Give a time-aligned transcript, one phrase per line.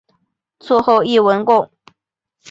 [0.59, 1.69] 卒后谥文恭。